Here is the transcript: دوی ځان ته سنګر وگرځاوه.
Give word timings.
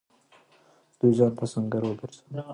دوی 0.99 1.11
ځان 1.17 1.31
ته 1.37 1.45
سنګر 1.53 1.83
وگرځاوه. 1.85 2.41